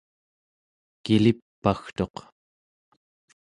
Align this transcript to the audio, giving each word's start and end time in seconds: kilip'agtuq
kilip'agtuq 1.03 2.15